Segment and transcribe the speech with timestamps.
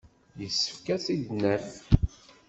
[0.41, 1.67] Yessefk ad t-id-naf.